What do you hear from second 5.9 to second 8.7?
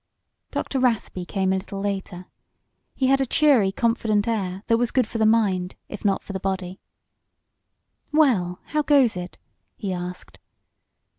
not for the body. "Well,